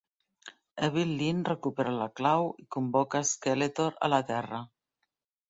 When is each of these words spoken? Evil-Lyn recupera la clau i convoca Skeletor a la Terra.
Evil-Lyn 0.87 1.43
recupera 1.49 1.91
la 1.97 2.07
clau 2.21 2.49
i 2.65 2.67
convoca 2.77 3.23
Skeletor 3.33 3.95
a 4.09 4.13
la 4.17 4.23
Terra. 4.33 4.65